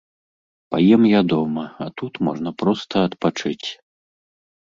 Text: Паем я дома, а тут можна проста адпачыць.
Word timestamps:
Паем 0.75 1.01
я 1.09 1.19
дома, 1.33 1.65
а 1.85 1.89
тут 2.01 2.13
можна 2.29 2.49
проста 2.63 2.95
адпачыць. 3.09 3.67